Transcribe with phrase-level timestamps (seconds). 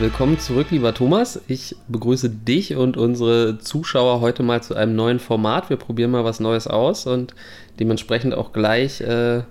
[0.00, 1.42] willkommen zurück, lieber Thomas.
[1.46, 5.68] Ich begrüße dich und unsere Zuschauer heute mal zu einem neuen Format.
[5.68, 7.34] Wir probieren mal was Neues aus und
[7.78, 9.42] dementsprechend auch gleich äh,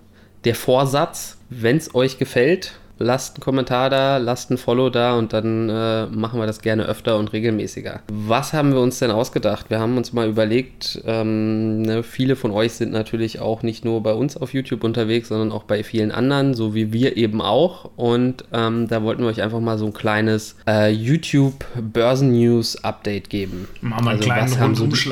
[0.45, 5.33] der Vorsatz, wenn es euch gefällt, lasst einen Kommentar da, lasst ein Follow da und
[5.33, 8.01] dann äh, machen wir das gerne öfter und regelmäßiger.
[8.11, 9.69] Was haben wir uns denn ausgedacht?
[9.69, 14.03] Wir haben uns mal überlegt, ähm, ne, viele von euch sind natürlich auch nicht nur
[14.03, 17.89] bei uns auf YouTube unterwegs, sondern auch bei vielen anderen, so wie wir eben auch.
[17.95, 22.83] Und ähm, da wollten wir euch einfach mal so ein kleines äh, YouTube Börsen News
[22.83, 23.67] Update geben.
[23.81, 25.11] Machen wir einen Also, kleinen was haben so die-.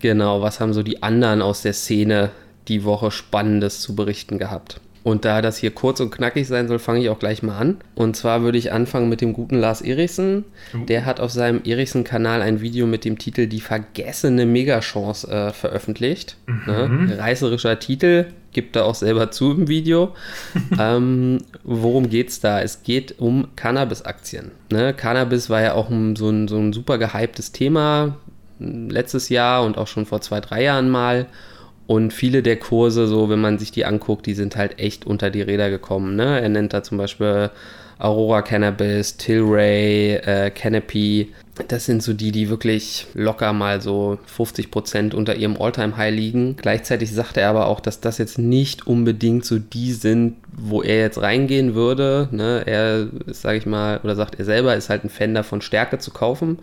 [0.00, 2.30] Genau, was haben so die anderen aus der Szene
[2.68, 4.80] die Woche Spannendes zu berichten gehabt?
[5.02, 7.78] Und da das hier kurz und knackig sein soll, fange ich auch gleich mal an.
[7.94, 10.44] Und zwar würde ich anfangen mit dem guten Lars Erichsen.
[10.74, 10.84] Oh.
[10.84, 16.36] Der hat auf seinem Erichsen-Kanal ein Video mit dem Titel Die vergessene Megachance äh, veröffentlicht.
[16.66, 17.16] Ne?
[17.18, 20.14] Reißerischer Titel, gibt er auch selber zu im Video.
[20.78, 22.60] ähm, worum geht's da?
[22.60, 24.50] Es geht um Cannabis-Aktien.
[24.70, 24.92] Ne?
[24.92, 28.16] Cannabis war ja auch so, ein, so ein super gehyptes Thema
[28.60, 31.26] letztes Jahr und auch schon vor zwei, drei Jahren mal.
[31.90, 35.28] Und viele der Kurse, so wenn man sich die anguckt, die sind halt echt unter
[35.28, 36.14] die Räder gekommen.
[36.14, 36.40] Ne?
[36.40, 37.50] Er nennt da zum Beispiel
[37.98, 41.32] Aurora Cannabis, Tilray, äh, Canopy.
[41.66, 46.54] Das sind so die, die wirklich locker mal so 50% unter ihrem Alltime-High liegen.
[46.58, 51.00] Gleichzeitig sagt er aber auch, dass das jetzt nicht unbedingt so die sind, wo er
[51.00, 52.28] jetzt reingehen würde.
[52.30, 52.62] Ne?
[52.66, 55.98] Er ist, sage ich mal, oder sagt er selber, ist halt ein Fan davon, Stärke
[55.98, 56.60] zu kaufen.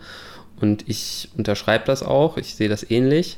[0.58, 3.36] Und ich unterschreibe das auch, ich sehe das ähnlich.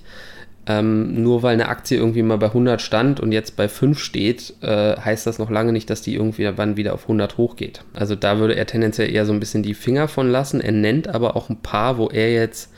[0.66, 4.55] Ähm, nur weil eine Aktie irgendwie mal bei 100 stand und jetzt bei 5 steht,
[4.61, 7.83] äh, heißt das noch lange nicht, dass die irgendwie wann wieder auf 100 hochgeht.
[7.94, 10.61] Also da würde er tendenziell eher so ein bisschen die Finger von lassen.
[10.61, 12.70] Er nennt aber auch ein paar, wo er jetzt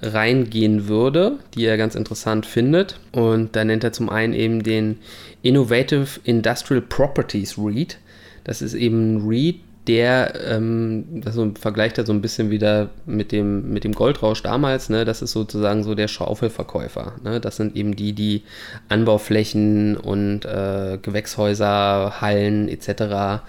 [0.00, 2.98] reingehen würde, die er ganz interessant findet.
[3.12, 4.98] Und da nennt er zum einen eben den
[5.42, 7.98] Innovative Industrial Properties REIT.
[8.44, 12.90] Das ist eben ein REIT, der, ähm, das so vergleicht er so ein bisschen wieder
[13.06, 15.04] mit dem, mit dem Goldrausch damals, ne?
[15.04, 17.14] das ist sozusagen so der Schaufelverkäufer.
[17.22, 17.40] Ne?
[17.40, 18.42] Das sind eben die, die
[18.88, 23.42] Anbauflächen und äh, Gewächshäuser, Hallen etc.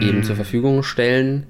[0.00, 1.46] eben zur Verfügung stellen.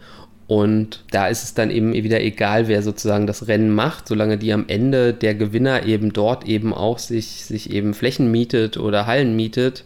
[0.47, 4.53] Und da ist es dann eben wieder egal, wer sozusagen das Rennen macht, solange die
[4.53, 9.37] am Ende der Gewinner eben dort eben auch sich, sich eben Flächen mietet oder Hallen
[9.37, 9.84] mietet,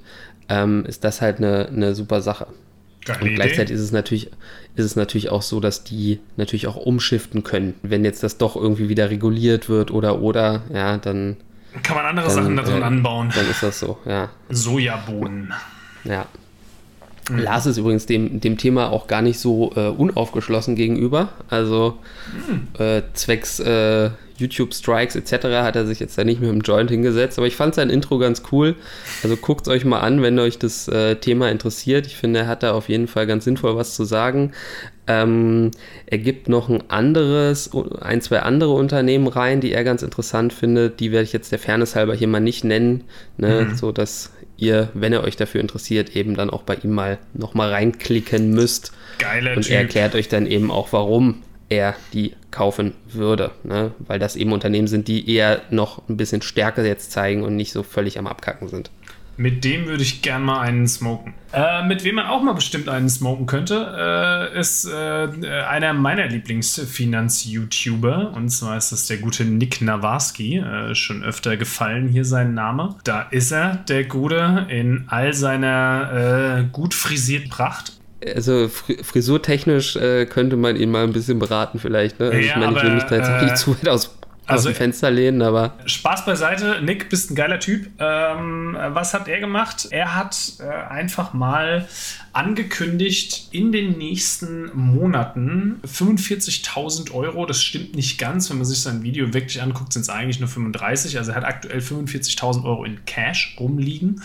[0.48, 2.46] ähm, ist das halt eine, eine super Sache.
[3.04, 3.34] Geile Und Idee.
[3.34, 4.30] gleichzeitig ist es natürlich,
[4.76, 7.74] ist es natürlich auch so, dass die natürlich auch umschiften können.
[7.82, 11.36] Wenn jetzt das doch irgendwie wieder reguliert wird oder oder, ja, dann,
[11.82, 13.30] Kann man andere dann, Sachen da drin äh, anbauen.
[13.34, 14.30] dann ist das so, ja.
[14.48, 15.52] Sojabohnen.
[16.04, 16.26] Ja.
[17.30, 21.30] Lars ist übrigens dem, dem Thema auch gar nicht so äh, unaufgeschlossen gegenüber.
[21.48, 21.98] Also
[22.78, 25.46] äh, zwecks äh, YouTube-Strikes etc.
[25.62, 27.38] hat er sich jetzt da nicht mit dem Joint hingesetzt.
[27.38, 28.74] Aber ich fand sein Intro ganz cool.
[29.22, 32.06] Also guckt euch mal an, wenn euch das äh, Thema interessiert.
[32.06, 34.52] Ich finde, er hat da auf jeden Fall ganz sinnvoll was zu sagen.
[35.06, 35.70] Ähm,
[36.06, 37.70] er gibt noch ein anderes,
[38.00, 41.00] ein, zwei andere Unternehmen rein, die er ganz interessant findet.
[41.00, 43.04] Die werde ich jetzt der Fairness halber hier mal nicht nennen,
[43.36, 43.72] ne?
[43.74, 44.30] so dass
[44.64, 48.92] ihr, wenn ihr euch dafür interessiert, eben dann auch bei ihm mal nochmal reinklicken müsst.
[49.18, 53.50] Geiler Und er erklärt euch dann eben auch, warum er die kaufen würde.
[53.62, 53.92] Ne?
[53.98, 57.72] Weil das eben Unternehmen sind, die eher noch ein bisschen Stärke jetzt zeigen und nicht
[57.72, 58.90] so völlig am Abkacken sind.
[59.36, 61.34] Mit dem würde ich gern mal einen smoken.
[61.52, 65.28] Äh, mit wem man auch mal bestimmt einen smoken könnte, äh, ist äh,
[65.68, 68.32] einer meiner Lieblingsfinanz-YouTuber.
[68.34, 70.58] Und zwar ist das der gute Nick Nawarski.
[70.58, 72.96] Äh, schon öfter gefallen hier sein Name.
[73.04, 77.92] Da ist er, der Gute, in all seiner äh, gut frisierten Pracht.
[78.34, 82.20] Also fri frisurtechnisch äh, könnte man ihn mal ein bisschen beraten vielleicht.
[82.20, 82.26] Ne?
[82.26, 84.16] Also ich Ja, meine, ich will mich da jetzt äh, nicht zu weit aus,
[84.46, 87.88] also- aus dem Fenster lehnen, aber Spaß beiseite, Nick, bist ein geiler Typ.
[87.98, 89.88] Ähm, was hat er gemacht?
[89.90, 91.86] Er hat äh, einfach mal
[92.34, 97.46] angekündigt, in den nächsten Monaten 45.000 Euro.
[97.46, 98.50] Das stimmt nicht ganz.
[98.50, 101.16] Wenn man sich sein Video wirklich anguckt, sind es eigentlich nur 35.
[101.16, 104.20] Also er hat aktuell 45.000 Euro in Cash rumliegen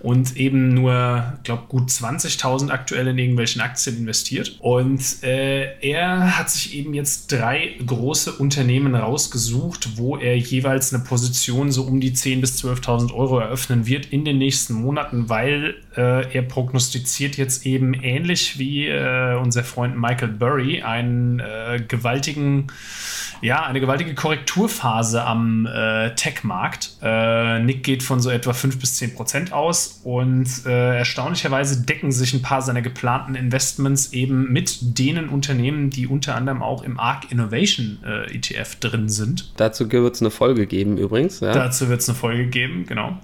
[0.00, 4.58] und eben nur, glaube gut 20.000 aktuell in irgendwelchen Aktien investiert.
[4.60, 11.02] Und äh, er hat sich eben jetzt drei große Unternehmen rausgesucht, wo er jeweils eine
[11.04, 15.76] Position so um die 10.000 bis 12.000 Euro eröffnen wird in den nächsten Monaten, weil
[15.96, 22.68] äh, er prognostiziert jetzt eben ähnlich wie äh, unser Freund Michael Burry einen äh, gewaltigen
[23.42, 26.96] ja, eine gewaltige Korrekturphase am äh, Tech-Markt.
[27.02, 32.12] Äh, Nick geht von so etwa 5 bis 10 Prozent aus und äh, erstaunlicherweise decken
[32.12, 36.98] sich ein paar seiner geplanten Investments eben mit denen Unternehmen, die unter anderem auch im
[36.98, 39.52] ARC Innovation äh, ETF drin sind.
[39.56, 41.40] dazu wird es eine Folge geben übrigens.
[41.40, 41.52] Ja?
[41.52, 43.18] Dazu wird es eine Folge geben, genau.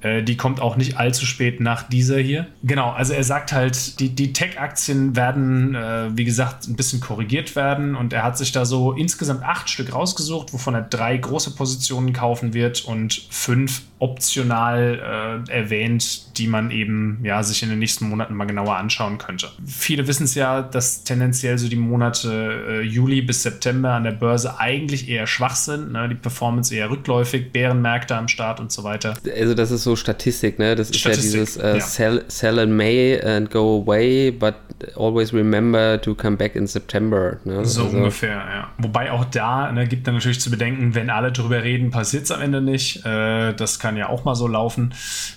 [0.00, 2.46] Äh, die kommt auch nicht allzu spät nach dieser hier.
[2.62, 7.56] Genau, also er sagt halt, die, die Tech-Aktien werden, äh, wie gesagt, ein bisschen korrigiert
[7.56, 11.54] werden und er hat sich da so insgesamt acht Stück rausgesucht, wovon er drei große
[11.54, 17.78] Positionen kaufen wird und fünf optional äh, erwähnt, die man eben ja sich in den
[17.78, 19.50] nächsten Monaten mal genauer anschauen könnte.
[19.64, 24.10] Viele wissen es ja, dass tendenziell so die Monate äh, Juli bis September an der
[24.10, 26.08] Börse eigentlich eher schwach sind, ne?
[26.08, 29.14] die Performance eher rückläufig, Bärenmärkte am Start und so weiter.
[29.36, 30.74] Also das ist so Statistik, ne?
[30.74, 31.80] Das Statistik, ist ja dieses äh, ja.
[31.80, 34.54] Sell, sell in May and go away, but
[34.96, 37.38] always remember to come back in September.
[37.44, 37.64] Ne?
[37.64, 37.96] So also.
[37.96, 38.68] ungefähr, ja.
[38.78, 42.30] Wobei auch da ne, gibt dann natürlich zu bedenken, wenn alle drüber reden, passiert es
[42.30, 43.04] am Ende nicht.
[43.04, 44.94] Äh, das kann ja auch mal so laufen.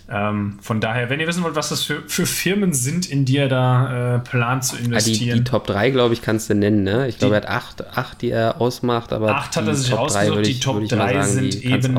[0.10, 3.38] Ähm, von daher, wenn ihr wissen wollt, was das für, für Firmen sind, in die
[3.38, 5.30] er da äh, plant zu investieren.
[5.30, 6.84] Ah, die, die, Top 3, glaube ich, kannst du nennen.
[6.84, 7.08] Ne?
[7.08, 10.00] Ich glaube, er hat acht, acht, die er ausmacht, aber acht hat er sich Top
[10.00, 10.38] ausgesucht.
[10.38, 11.98] 3, die Top 3 sagen, sind eben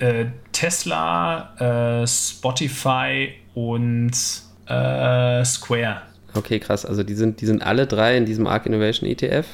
[0.00, 4.12] äh, Tesla, äh, Spotify und
[4.66, 6.02] äh, Square.
[6.34, 6.84] Okay, krass.
[6.84, 9.46] Also die sind, die sind alle drei in diesem Arc Innovation ETF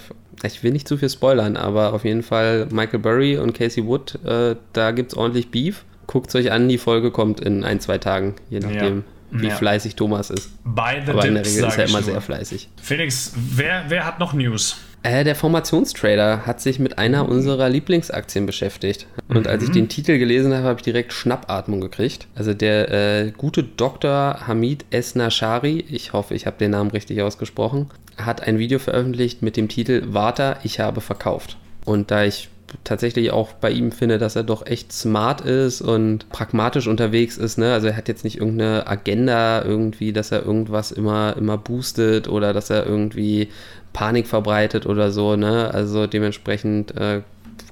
[0.44, 4.18] ich will nicht zu viel spoilern, aber auf jeden Fall Michael Burry und Casey Wood,
[4.24, 5.84] äh, da gibt es ordentlich Beef.
[6.06, 8.98] Guckt es euch an, die Folge kommt in ein, zwei Tagen, je nachdem.
[8.98, 9.40] Ja.
[9.42, 9.56] Wie ja.
[9.56, 10.50] fleißig Thomas ist.
[10.64, 12.68] By the Aber dips, in der Regel ist er immer sehr fleißig.
[12.80, 14.76] Felix, wer, wer hat noch News?
[15.02, 19.06] Äh, der Formationstrader hat sich mit einer unserer Lieblingsaktien beschäftigt.
[19.28, 19.46] Und mhm.
[19.46, 19.74] als ich mhm.
[19.74, 22.26] den Titel gelesen habe, habe ich direkt Schnappatmung gekriegt.
[22.34, 24.46] Also der äh, gute Dr.
[24.46, 29.56] Hamid Esnashari, ich hoffe, ich habe den Namen richtig ausgesprochen, hat ein Video veröffentlicht mit
[29.56, 31.56] dem Titel Warte, ich habe verkauft.
[31.84, 32.48] Und da ich
[32.84, 37.58] tatsächlich auch bei ihm finde, dass er doch echt smart ist und pragmatisch unterwegs ist.
[37.58, 37.72] Ne?
[37.72, 42.52] Also er hat jetzt nicht irgendeine Agenda irgendwie, dass er irgendwas immer, immer boostet oder
[42.52, 43.48] dass er irgendwie
[43.92, 45.36] Panik verbreitet oder so.
[45.36, 45.72] Ne?
[45.72, 47.22] Also dementsprechend äh,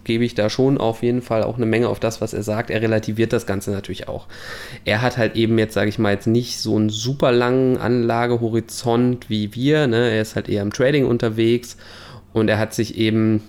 [0.04, 2.70] gebe ich da schon auf jeden Fall auch eine Menge auf das, was er sagt.
[2.70, 4.26] Er relativiert das Ganze natürlich auch.
[4.84, 9.28] Er hat halt eben jetzt, sage ich mal, jetzt nicht so einen super langen Anlagehorizont
[9.28, 9.86] wie wir.
[9.86, 10.10] Ne?
[10.10, 11.76] Er ist halt eher im Trading unterwegs
[12.32, 13.42] und er hat sich eben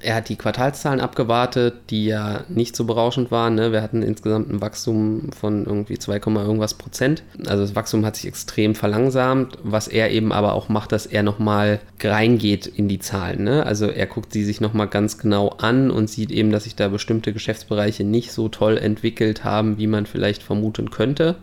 [0.00, 3.54] er hat die Quartalszahlen abgewartet, die ja nicht so berauschend waren.
[3.54, 3.72] Ne?
[3.72, 7.22] Wir hatten insgesamt ein Wachstum von irgendwie 2, irgendwas Prozent.
[7.46, 11.22] Also das Wachstum hat sich extrem verlangsamt, was er eben aber auch macht, dass er
[11.22, 13.44] nochmal reingeht in die Zahlen.
[13.44, 13.64] Ne?
[13.64, 16.88] Also er guckt sie sich nochmal ganz genau an und sieht eben, dass sich da
[16.88, 21.36] bestimmte Geschäftsbereiche nicht so toll entwickelt haben, wie man vielleicht vermuten könnte.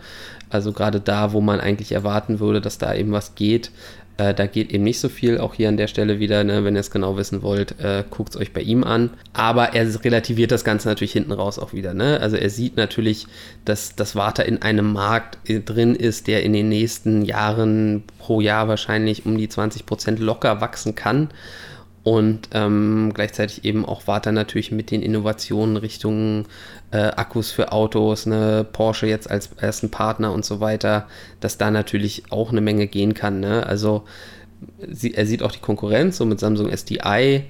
[0.49, 3.71] Also gerade da, wo man eigentlich erwarten würde, dass da eben was geht,
[4.17, 5.39] äh, da geht eben nicht so viel.
[5.39, 8.29] Auch hier an der Stelle wieder, ne, wenn ihr es genau wissen wollt, äh, guckt
[8.29, 9.11] es euch bei ihm an.
[9.33, 11.93] Aber er relativiert das Ganze natürlich hinten raus auch wieder.
[11.93, 12.19] Ne?
[12.21, 13.27] Also er sieht natürlich,
[13.65, 18.41] dass das Warta in einem Markt äh, drin ist, der in den nächsten Jahren pro
[18.41, 21.29] Jahr wahrscheinlich um die 20% locker wachsen kann
[22.05, 26.45] und ähm, gleichzeitig eben auch Warta natürlich mit den Innovationen Richtung
[26.91, 31.07] äh, Akkus für Autos, ne, Porsche jetzt als ersten Partner und so weiter,
[31.39, 33.39] dass da natürlich auch eine Menge gehen kann.
[33.39, 33.65] Ne?
[33.65, 34.03] Also
[34.87, 37.45] sie, er sieht auch die Konkurrenz, so mit Samsung SDI,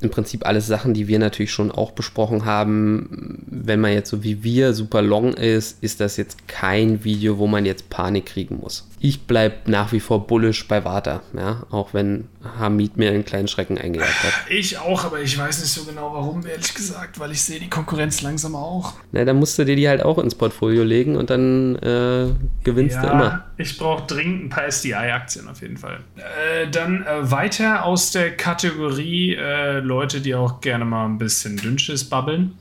[0.00, 3.42] im Prinzip alles Sachen, die wir natürlich schon auch besprochen haben.
[3.46, 7.46] Wenn man jetzt so wie wir super long ist, ist das jetzt kein Video, wo
[7.46, 8.86] man jetzt Panik kriegen muss.
[9.00, 12.26] Ich bleibe nach wie vor bullish bei Vata, ja, auch wenn
[12.58, 14.32] Hamid mir einen kleinen Schrecken eingejagt hat.
[14.50, 17.70] Ich auch, aber ich weiß nicht so genau warum, ehrlich gesagt, weil ich sehe die
[17.70, 18.94] Konkurrenz langsam auch.
[19.12, 22.26] Na, dann musst du dir die halt auch ins Portfolio legen und dann äh,
[22.64, 23.47] gewinnst ja, du immer.
[23.60, 25.98] Ich brauche dringend ein paar SDI-Aktien auf jeden Fall.
[26.16, 31.56] Äh, dann äh, weiter aus der Kategorie äh, Leute, die auch gerne mal ein bisschen
[31.56, 32.56] Dünnschiss babbeln.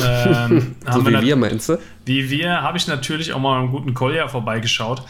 [0.00, 1.78] Ähm, so wie wir, meinst du?
[2.04, 5.02] Wie wir, habe ich natürlich auch mal einen guten Kolja vorbeigeschaut.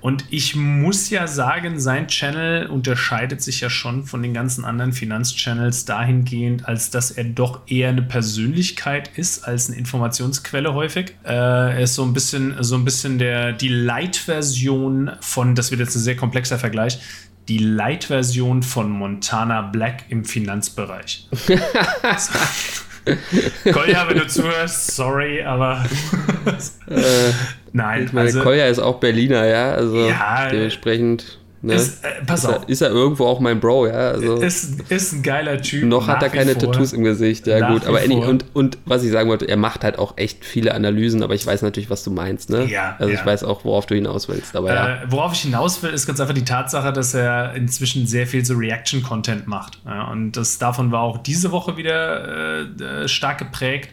[0.00, 4.92] Und ich muss ja sagen, sein Channel unterscheidet sich ja schon von den ganzen anderen
[4.92, 11.14] Finanzchannels dahingehend, als dass er doch eher eine Persönlichkeit ist als eine Informationsquelle häufig.
[11.24, 15.80] Äh, er ist so ein bisschen, so ein bisschen der, die Light-Version von, das wird
[15.80, 17.00] jetzt ein sehr komplexer Vergleich,
[17.48, 21.28] die Light-Version von Montana Black im Finanzbereich.
[23.72, 25.84] Kolja, wenn du zuhörst, sorry, aber.
[26.88, 27.00] äh,
[27.72, 31.39] Nein, ich meine, also, Kolja ist auch Berliner, ja, also ja, dementsprechend.
[31.62, 31.74] Ne?
[31.74, 32.62] Ist, äh, pass ist auf.
[32.62, 33.92] Er, ist er irgendwo auch mein Bro, ja?
[33.92, 35.84] Also, ist, ist ein geiler Typ.
[35.84, 36.72] Noch hat er keine vor.
[36.72, 37.86] Tattoos im Gesicht, ja gut.
[37.86, 41.22] Aber Annie, und, und was ich sagen wollte, er macht halt auch echt viele Analysen,
[41.22, 42.64] aber ich weiß natürlich, was du meinst, ne?
[42.64, 42.96] Ja.
[42.98, 43.20] Also ja.
[43.20, 44.56] ich weiß auch, worauf du hinaus willst.
[44.56, 45.02] Aber äh, ja.
[45.08, 48.54] Worauf ich hinaus will, ist ganz einfach die Tatsache, dass er inzwischen sehr viel so
[48.54, 49.80] Reaction-Content macht.
[49.84, 50.04] Ja?
[50.10, 52.70] Und das davon war auch diese Woche wieder
[53.04, 53.90] äh, stark geprägt.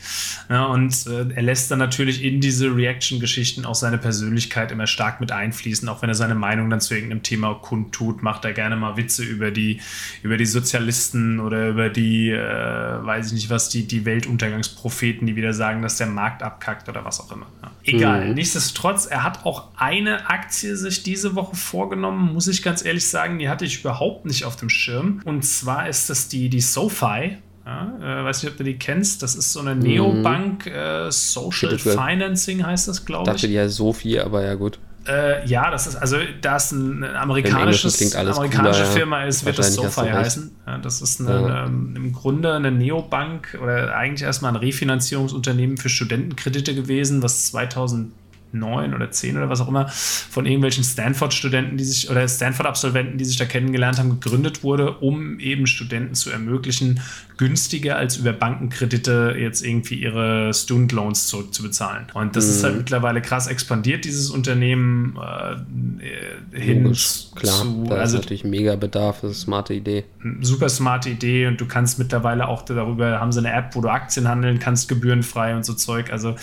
[0.50, 0.67] Ja?
[0.67, 5.33] Und äh, er lässt dann natürlich in diese Reaction-Geschichten auch seine Persönlichkeit immer stark mit
[5.33, 8.75] einfließen, auch wenn er seine Meinung dann zu irgendeinem Thema mal kundtut, macht er gerne
[8.75, 9.79] mal Witze über die,
[10.23, 15.35] über die Sozialisten oder über die, äh, weiß ich nicht was, die, die Weltuntergangspropheten, die
[15.35, 17.47] wieder sagen, dass der Markt abkackt oder was auch immer.
[17.61, 17.71] Ja.
[17.83, 18.29] Egal.
[18.29, 18.35] Mhm.
[18.35, 23.39] Nichtsdestotrotz, er hat auch eine Aktie sich diese Woche vorgenommen, muss ich ganz ehrlich sagen,
[23.39, 25.21] die hatte ich überhaupt nicht auf dem Schirm.
[25.25, 27.37] Und zwar ist das die, die SoFi.
[27.65, 29.21] Ja, äh, weiß nicht, ob du die kennst.
[29.23, 30.71] Das ist so eine Neobank, mhm.
[30.71, 33.35] äh, Social Financing heißt das, glaube ich.
[33.35, 34.79] Ich dachte ja Sophie, aber ja gut.
[35.07, 39.73] Äh, ja, das ist, also da es ein amerikanisches, amerikanische cooler, Firma ist, wird das
[39.73, 40.55] SoFi heißen.
[40.65, 41.65] Ja, das ist eine, ja.
[41.65, 48.11] ähm, im Grunde eine Neobank oder eigentlich erstmal ein Refinanzierungsunternehmen für Studentenkredite gewesen, was 2000
[48.59, 53.25] neun oder zehn oder was auch immer von irgendwelchen Stanford-Studenten, die sich oder Stanford-Absolventen, die
[53.25, 56.99] sich da kennengelernt haben, gegründet wurde, um eben Studenten zu ermöglichen,
[57.37, 62.07] günstiger als über Bankenkredite jetzt irgendwie ihre Student Loans zurückzubezahlen.
[62.13, 62.51] Und das mhm.
[62.51, 62.79] ist halt mhm.
[62.79, 67.85] mittlerweile krass expandiert, dieses Unternehmen äh, hin Logisch, klar, zu.
[67.87, 70.05] Da also, ist natürlich mega Bedarf, das ist eine smarte Idee.
[70.41, 73.89] Super smarte Idee und du kannst mittlerweile auch darüber, haben sie eine App, wo du
[73.89, 76.11] Aktien handeln kannst, gebührenfrei und so Zeug.
[76.11, 76.35] Also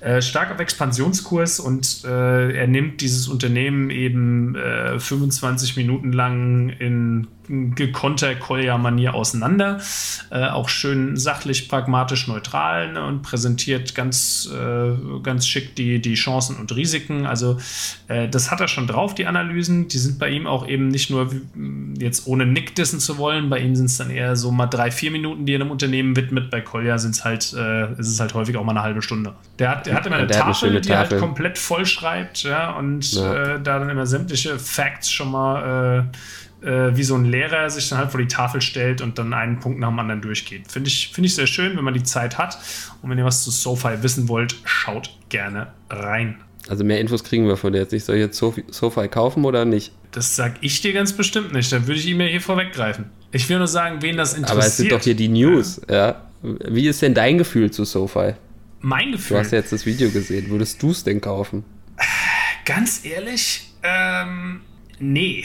[0.00, 6.68] äh, stark auf Expansionskurs und äh, er nimmt dieses Unternehmen eben äh, 25 Minuten lang
[6.70, 9.80] in gekonnter Kolja-Manier auseinander.
[10.30, 16.14] Äh, auch schön sachlich, pragmatisch, neutral ne, und präsentiert ganz, äh, ganz schick die, die
[16.14, 17.26] Chancen und Risiken.
[17.26, 17.58] Also
[18.08, 19.88] äh, das hat er schon drauf, die Analysen.
[19.88, 21.30] Die sind bei ihm auch eben nicht nur
[21.98, 24.90] jetzt ohne Nick dissen zu wollen, bei ihm sind es dann eher so mal drei,
[24.90, 26.50] vier Minuten, die er einem Unternehmen widmet.
[26.50, 29.34] Bei Kolja sind es halt, äh, ist es halt häufig auch mal eine halbe Stunde.
[29.58, 32.72] Der hat, der hat immer eine, ja, Tafel, eine die er halt komplett vollschreibt ja,
[32.72, 33.54] und ja.
[33.54, 36.10] Äh, da dann immer sämtliche Facts schon mal
[36.62, 39.32] äh, äh, wie so ein Lehrer sich dann halt vor die Tafel stellt und dann
[39.32, 40.70] einen Punkt nach dem anderen durchgeht.
[40.70, 42.58] Finde ich, find ich sehr schön, wenn man die Zeit hat.
[43.02, 46.36] Und wenn ihr was zu SoFi wissen wollt, schaut gerne rein.
[46.68, 47.92] Also mehr Infos kriegen wir von der jetzt.
[47.92, 49.92] Ich soll jetzt SoFi kaufen oder nicht?
[50.10, 51.70] Das sag ich dir ganz bestimmt nicht.
[51.70, 53.06] Dann würde ich ihm ja hier vorweggreifen.
[53.30, 54.58] Ich will nur sagen, wen das interessiert.
[54.58, 55.94] Aber es sind doch hier die News, ja.
[55.94, 56.22] ja.
[56.42, 58.34] Wie ist denn dein Gefühl zu SoFi?
[58.80, 59.36] Mein Gefühl?
[59.36, 60.48] Du hast jetzt das Video gesehen.
[60.50, 61.64] Würdest du es denn kaufen?
[62.64, 64.60] Ganz ehrlich, ähm,
[64.98, 65.44] nee.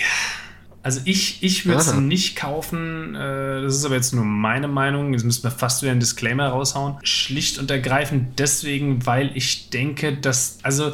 [0.84, 5.14] Also ich, ich würde es nicht kaufen, äh, das ist aber jetzt nur meine Meinung,
[5.14, 6.96] jetzt müssen wir fast wieder einen Disclaimer raushauen.
[7.04, 10.94] Schlicht und ergreifend deswegen, weil ich denke, dass, also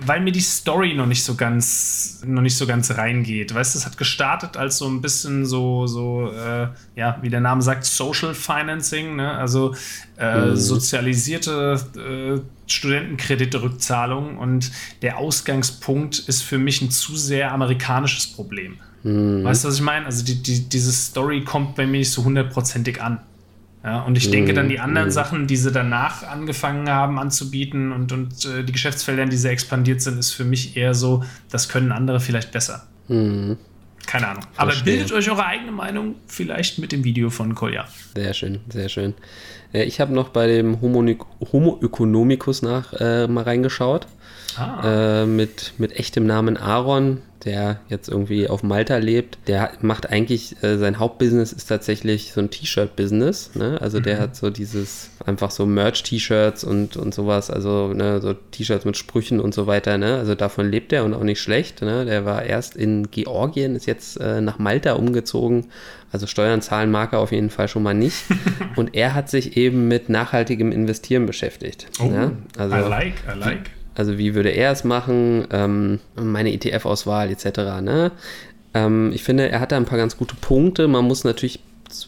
[0.00, 3.54] weil mir die Story noch nicht so ganz, noch nicht so ganz reingeht.
[3.54, 7.40] Weißt du, es hat gestartet als so ein bisschen so, so, äh, ja, wie der
[7.40, 9.32] Name sagt, Social Financing, ne?
[9.32, 9.74] also
[10.18, 10.56] äh, mhm.
[10.56, 18.78] sozialisierte äh, Studentenkredite-Rückzahlung und der Ausgangspunkt ist für mich ein zu sehr amerikanisches Problem.
[19.02, 19.44] Mhm.
[19.44, 20.06] Weißt du, was ich meine?
[20.06, 23.20] Also die, die, diese Story kommt bei mir nicht so hundertprozentig an.
[23.82, 24.32] Ja, und ich mhm.
[24.32, 25.12] denke dann die anderen mhm.
[25.12, 30.02] Sachen, die sie danach angefangen haben anzubieten und, und äh, die Geschäftsfelder, die sehr expandiert
[30.02, 32.86] sind, ist für mich eher so, das können andere vielleicht besser.
[33.08, 33.56] Mhm.
[34.06, 34.42] Keine Ahnung.
[34.52, 34.56] Verstehe.
[34.56, 37.86] Aber bildet euch eure eigene Meinung vielleicht mit dem Video von Kolja.
[38.14, 39.14] Sehr schön, sehr schön.
[39.72, 41.04] Äh, ich habe noch bei dem Homo,
[41.52, 44.06] Homo Economicus nach äh, mal reingeschaut.
[44.56, 45.22] Ah.
[45.22, 50.62] Äh, mit, mit echtem Namen Aaron der jetzt irgendwie auf Malta lebt, der macht eigentlich,
[50.62, 53.52] äh, sein Hauptbusiness ist tatsächlich so ein T-Shirt-Business.
[53.54, 53.78] Ne?
[53.80, 54.02] Also mhm.
[54.04, 58.96] der hat so dieses, einfach so Merch-T-Shirts und, und sowas, also ne, so T-Shirts mit
[58.96, 59.98] Sprüchen und so weiter.
[59.98, 60.16] Ne?
[60.16, 61.82] Also davon lebt er und auch nicht schlecht.
[61.82, 62.04] Ne?
[62.04, 65.66] Der war erst in Georgien, ist jetzt äh, nach Malta umgezogen.
[66.12, 68.24] Also Steuern zahlen mag er auf jeden Fall schon mal nicht.
[68.76, 71.86] und er hat sich eben mit nachhaltigem Investieren beschäftigt.
[72.00, 72.36] Oh, ne?
[72.58, 73.70] also, I like, I like.
[73.94, 77.80] Also wie würde er es machen, ähm, meine ETF-Auswahl etc.
[77.82, 78.12] Ne?
[78.74, 80.88] Ähm, ich finde, er hat da ein paar ganz gute Punkte.
[80.88, 81.60] Man muss natürlich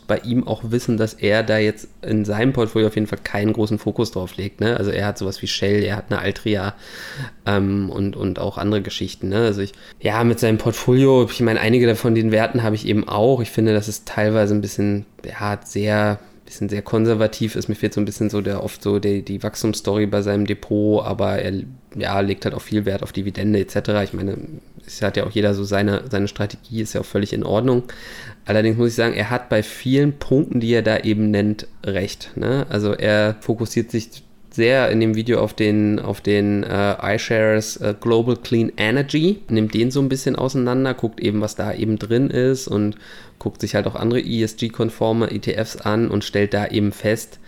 [0.07, 3.53] bei ihm auch wissen, dass er da jetzt in seinem Portfolio auf jeden Fall keinen
[3.53, 4.61] großen Fokus drauf legt.
[4.61, 4.77] Ne?
[4.77, 6.75] Also er hat sowas wie Shell, er hat eine Altria
[7.47, 9.29] ähm, und, und auch andere Geschichten.
[9.29, 9.39] Ne?
[9.39, 13.09] Also ich, ja, mit seinem Portfolio, ich meine, einige davon den Werten habe ich eben
[13.09, 13.41] auch.
[13.41, 16.21] Ich finde, das ist teilweise ein bisschen, ja, sehr
[16.53, 17.69] bisschen sehr konservativ ist.
[17.69, 21.03] Mir fehlt so ein bisschen so der oft so die, die Wachstumsstory bei seinem Depot,
[21.05, 21.63] aber er
[21.97, 23.91] ja, legt halt auch viel Wert auf Dividende etc.
[24.05, 24.37] Ich meine,
[24.87, 27.85] es hat ja auch jeder so seine, seine Strategie, ist ja auch völlig in Ordnung.
[28.45, 32.31] Allerdings muss ich sagen, er hat bei vielen Punkten, die er da eben nennt, recht.
[32.37, 32.67] Ne?
[32.69, 34.23] Also er fokussiert sich
[34.55, 39.75] sehr in dem Video auf den, auf den äh, iShares äh, Global Clean Energy, nimmt
[39.75, 42.97] den so ein bisschen auseinander, guckt eben, was da eben drin ist und
[43.39, 47.39] guckt sich halt auch andere ESG-konforme ETFs an und stellt da eben fest,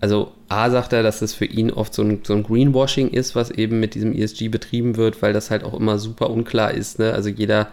[0.00, 3.34] also A sagt er, dass das für ihn oft so ein, so ein Greenwashing ist,
[3.34, 6.98] was eben mit diesem ESG betrieben wird, weil das halt auch immer super unklar ist.
[6.98, 7.12] Ne?
[7.12, 7.68] Also jeder,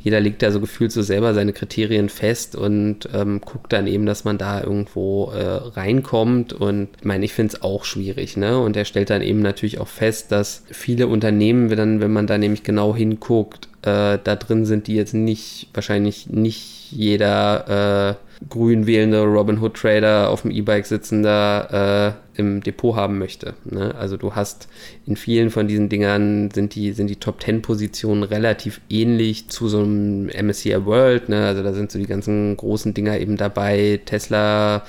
[0.00, 4.06] jeder legt da so gefühlt so selber seine Kriterien fest und ähm, guckt dann eben,
[4.06, 5.44] dass man da irgendwo äh,
[5.78, 6.52] reinkommt.
[6.52, 8.36] Und ich meine, ich finde es auch schwierig.
[8.36, 8.58] Ne?
[8.58, 12.38] Und er stellt dann eben natürlich auch fest, dass viele Unternehmen, wenn, wenn man da
[12.38, 18.86] nämlich genau hinguckt, äh, da drin sind, die jetzt nicht, wahrscheinlich nicht jeder äh, grün
[18.86, 23.54] wählende Robin Hood Trader auf dem E-Bike sitzender äh, im Depot haben möchte.
[23.64, 23.94] Ne?
[23.96, 24.68] Also du hast
[25.06, 29.68] in vielen von diesen Dingern sind die, sind die Top 10 Positionen relativ ähnlich zu
[29.68, 31.28] so einem MSCI World.
[31.28, 31.46] Ne?
[31.46, 34.00] Also da sind so die ganzen großen Dinger eben dabei.
[34.04, 34.84] Tesla,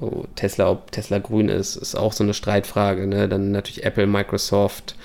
[0.00, 3.06] oh, Tesla, ob Tesla grün ist, ist auch so eine Streitfrage.
[3.06, 3.28] Ne?
[3.28, 4.96] Dann natürlich Apple, Microsoft,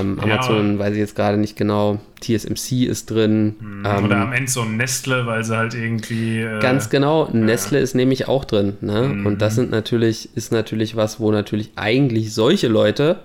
[0.00, 2.00] ähm, Amazon ja, weiß ich jetzt gerade nicht genau.
[2.20, 3.56] TSMC ist drin.
[3.58, 6.40] Hm, ähm, oder am Ende so ein Nestle, weil sie halt irgendwie.
[6.40, 7.84] Äh, ganz genau, Nestle ja.
[7.84, 8.76] ist nämlich auch drin.
[8.80, 9.02] Ne?
[9.02, 9.26] Mhm.
[9.26, 13.20] Und das sind natürlich, ist natürlich was, wo natürlich eigentlich solche Leute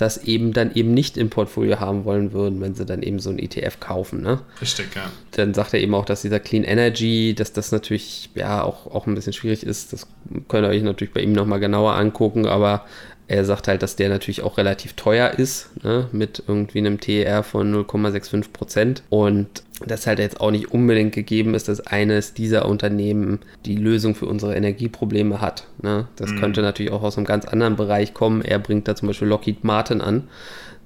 [0.00, 3.28] das eben dann eben nicht im Portfolio haben wollen würden, wenn sie dann eben so
[3.30, 4.22] ein ETF kaufen.
[4.22, 4.40] Ne?
[4.60, 5.10] Richtig, ja.
[5.32, 9.06] Dann sagt er eben auch, dass dieser Clean Energy, dass das natürlich ja auch, auch
[9.06, 9.92] ein bisschen schwierig ist.
[9.92, 10.06] Das
[10.48, 12.86] könnt ihr euch natürlich bei ihm nochmal genauer angucken, aber
[13.30, 17.44] er sagt halt, dass der natürlich auch relativ teuer ist, ne, mit irgendwie einem TER
[17.44, 19.04] von 0,65 Prozent.
[19.08, 24.16] Und das halt jetzt auch nicht unbedingt gegeben ist, dass eines dieser Unternehmen die Lösung
[24.16, 25.68] für unsere Energieprobleme hat.
[25.80, 26.08] Ne?
[26.16, 26.40] Das mhm.
[26.40, 28.42] könnte natürlich auch aus einem ganz anderen Bereich kommen.
[28.42, 30.24] Er bringt da zum Beispiel Lockheed Martin an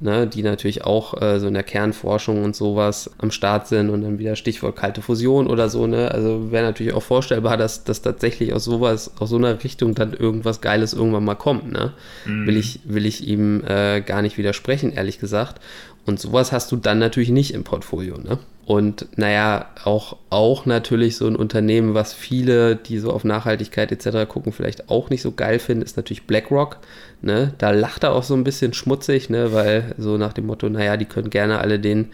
[0.01, 4.03] ne, die natürlich auch äh, so in der Kernforschung und sowas am Start sind und
[4.03, 6.11] dann wieder Stichwort kalte Fusion oder so, ne?
[6.11, 10.13] Also wäre natürlich auch vorstellbar, dass das tatsächlich aus sowas, aus so einer Richtung dann
[10.13, 11.93] irgendwas Geiles irgendwann mal kommt, ne?
[12.27, 12.47] Mhm.
[12.47, 15.61] Will ich, will ich ihm äh, gar nicht widersprechen, ehrlich gesagt.
[16.07, 18.39] Und sowas hast du dann natürlich nicht im Portfolio, ne?
[18.67, 24.27] Und naja, auch, auch natürlich so ein Unternehmen, was viele, die so auf Nachhaltigkeit etc.
[24.27, 26.79] gucken, vielleicht auch nicht so geil finden, ist natürlich BlackRock.
[27.21, 27.53] Ne?
[27.59, 29.53] Da lacht er auch so ein bisschen schmutzig, ne?
[29.53, 32.09] weil so nach dem Motto, naja, die können gerne alle den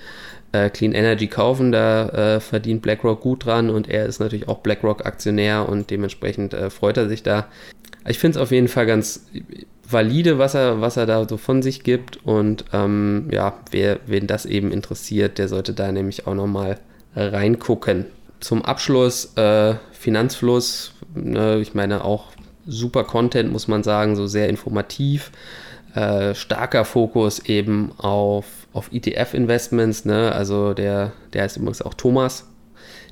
[0.52, 4.58] äh, Clean Energy kaufen, da äh, verdient BlackRock gut dran und er ist natürlich auch
[4.58, 7.46] BlackRock-Aktionär und dementsprechend äh, freut er sich da.
[8.08, 9.26] Ich finde es auf jeden Fall ganz
[9.90, 12.24] valide, was er, was er da so von sich gibt.
[12.24, 16.78] Und ähm, ja, wer, wen das eben interessiert, der sollte da nämlich auch nochmal
[17.14, 18.06] reingucken.
[18.40, 20.94] Zum Abschluss äh, Finanzfluss.
[21.14, 22.26] Ne, ich meine auch
[22.66, 25.32] super Content, muss man sagen, so sehr informativ.
[25.94, 30.04] Äh, starker Fokus eben auf, auf ETF-Investments.
[30.04, 30.32] Ne?
[30.32, 32.46] Also der, der ist übrigens auch Thomas.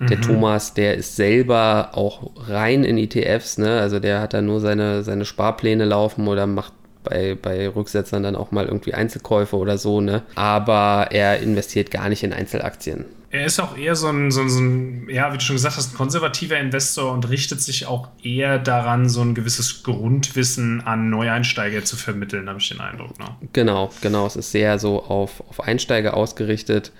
[0.00, 0.22] Der mhm.
[0.22, 3.80] Thomas, der ist selber auch rein in ETFs, ne?
[3.80, 6.72] Also der hat da nur seine, seine Sparpläne laufen oder macht
[7.08, 10.22] bei, bei Rücksetzern dann auch mal irgendwie Einzelkäufe oder so, ne?
[10.34, 13.04] Aber er investiert gar nicht in Einzelaktien.
[13.30, 15.76] Er ist auch eher so ein, so, ein, so ein, ja, wie du schon gesagt
[15.76, 21.10] hast, ein konservativer Investor und richtet sich auch eher daran, so ein gewisses Grundwissen an
[21.10, 23.18] Neueinsteiger zu vermitteln, habe ich den Eindruck.
[23.18, 23.26] Ne?
[23.52, 24.26] Genau, genau.
[24.26, 26.90] Es ist sehr so auf, auf Einsteiger ausgerichtet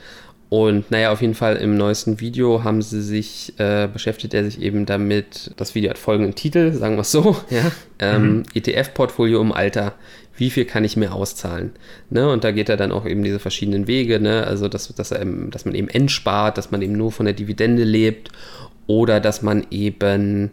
[0.50, 4.62] und naja, auf jeden Fall im neuesten Video haben sie sich, äh, beschäftigt er sich
[4.62, 8.42] eben damit, das Video hat folgenden Titel, sagen wir es so, ja, ähm, mhm.
[8.54, 9.94] ETF-Portfolio im Alter,
[10.37, 11.72] wie viel kann ich mir auszahlen?
[12.08, 12.30] Ne?
[12.30, 14.46] Und da geht er dann auch eben diese verschiedenen Wege, ne?
[14.46, 17.84] also dass, dass, er, dass man eben entspart, dass man eben nur von der Dividende
[17.84, 18.30] lebt
[18.87, 20.52] oder dass man eben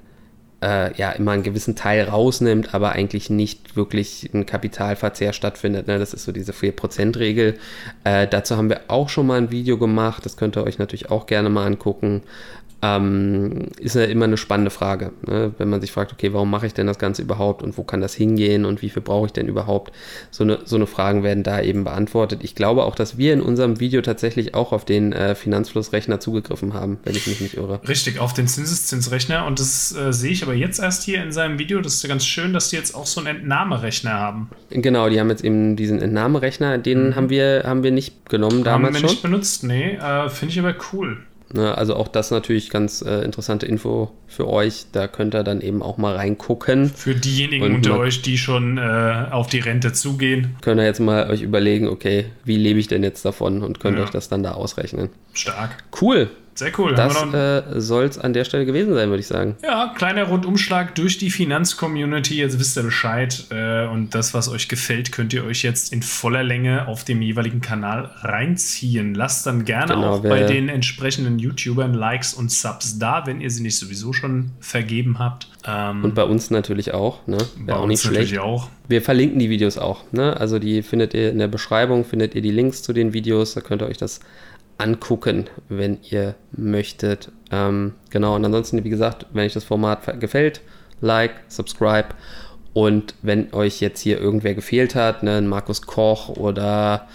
[0.65, 5.88] äh, ja immer einen gewissen Teil rausnimmt, aber eigentlich nicht wirklich ein Kapitalverzehr stattfindet.
[5.88, 5.99] Ne?
[5.99, 7.58] Das ist so diese 4%-Regel.
[8.04, 11.12] Äh, dazu haben wir auch schon mal ein Video gemacht, das könnt ihr euch natürlich
[11.12, 12.23] auch gerne mal angucken
[12.86, 15.12] ähm, ist ja immer eine spannende Frage.
[15.28, 15.54] Ne?
[15.58, 18.02] Wenn man sich fragt, okay, warum mache ich denn das Ganze überhaupt und wo kann
[18.02, 19.93] das hingehen und wie viel brauche ich denn überhaupt?
[20.32, 22.43] So eine, so eine Fragen werden da eben beantwortet.
[22.43, 26.74] Ich glaube auch, dass wir in unserem Video tatsächlich auch auf den äh, Finanzflussrechner zugegriffen
[26.74, 27.80] haben, wenn ich mich nicht irre.
[27.88, 31.60] Richtig, auf den Zinseszinsrechner und das äh, sehe ich aber jetzt erst hier in seinem
[31.60, 31.82] Video.
[31.82, 34.50] Das ist ja ganz schön, dass die jetzt auch so einen Entnahmerechner haben.
[34.69, 37.15] Genau, die haben jetzt eben diesen Entnahmerechner, den mhm.
[37.15, 39.04] haben, wir, haben wir nicht genommen damals schon.
[39.04, 41.17] Haben wir nicht benutzt, nee, äh, finde ich aber cool.
[41.56, 44.88] Ne, also auch das natürlich ganz äh, interessante Info für euch.
[44.91, 46.89] Da könnt ihr dann eben auch mal reingucken.
[46.89, 50.58] Für diejenigen unter euch, die schon äh, auf die Rente zugehen.
[50.60, 53.98] Könnt ihr jetzt mal euch überlegen, okay, wie lebe ich denn jetzt davon und könnt
[53.98, 54.04] ja.
[54.04, 55.10] euch das dann da ausrechnen.
[55.32, 55.86] Stark.
[56.02, 56.30] Cool.
[56.56, 56.96] Sehr cool.
[56.96, 59.58] Das äh, soll es an der Stelle gewesen sein, würde ich sagen.
[59.62, 62.38] Ja, kleiner Rundumschlag durch die Finanzcommunity.
[62.38, 63.46] Jetzt wisst ihr Bescheid.
[63.50, 67.22] Äh, und das, was euch gefällt, könnt ihr euch jetzt in voller Länge auf dem
[67.22, 69.15] jeweiligen Kanal reinziehen.
[69.15, 73.52] Lasst dann gerne genau, auch bei den entsprechenden YouTubern Likes und Subs da, wenn ihr
[73.52, 75.50] sie nicht sowieso schon vergeben habt.
[75.68, 77.28] Ähm, und bei uns natürlich auch.
[77.28, 77.38] Ne?
[77.65, 78.38] Wäre auch nicht schlecht.
[78.39, 78.70] Auch.
[78.88, 80.04] Wir verlinken die Videos auch.
[80.13, 80.39] Ne?
[80.39, 83.56] Also die findet ihr in der Beschreibung, findet ihr die Links zu den Videos.
[83.56, 84.22] Da könnt ihr euch das
[84.77, 87.31] angucken, wenn ihr möchtet.
[87.51, 90.61] Ähm, genau, und ansonsten, wie gesagt, wenn euch das Format gefällt,
[91.01, 92.09] like, subscribe
[92.73, 97.07] Und wenn euch jetzt hier irgendwer gefehlt hat, ne, Markus Koch oder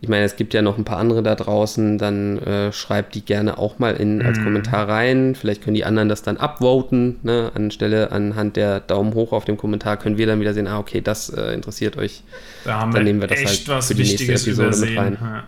[0.00, 3.24] ich meine, es gibt ja noch ein paar andere da draußen, dann äh, schreibt die
[3.24, 4.44] gerne auch mal in, als mm.
[4.44, 5.34] Kommentar rein.
[5.34, 7.16] Vielleicht können die anderen das dann upvoten.
[7.24, 7.50] Ne?
[7.54, 11.00] Anstelle, anhand der Daumen hoch auf dem Kommentar können wir dann wieder sehen, ah, okay,
[11.00, 12.22] das äh, interessiert euch.
[12.64, 14.90] Da haben dann wir nehmen wir das halt für die nächste Episode übersehen.
[14.90, 15.18] mit rein.
[15.20, 15.44] Ja.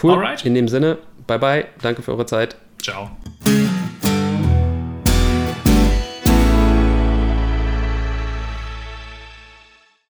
[0.00, 0.12] Cool.
[0.12, 0.44] Alright.
[0.44, 1.66] In dem Sinne, bye bye.
[1.82, 2.56] Danke für eure Zeit.
[2.82, 3.10] Ciao.